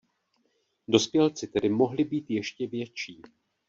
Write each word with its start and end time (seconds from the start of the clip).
Dospělci 0.87 1.47
tedy 1.47 1.69
mohli 1.69 2.03
být 2.03 2.29
ještě 2.31 2.67
větší. 2.67 3.21